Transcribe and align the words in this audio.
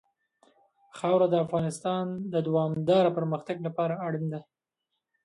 خاوره 0.97 1.27
د 1.29 1.35
افغانستان 1.45 2.05
د 2.33 2.35
دوامداره 2.47 3.11
پرمختګ 3.17 3.57
لپاره 3.67 3.93
اړین 4.05 4.25
دي. 4.33 4.41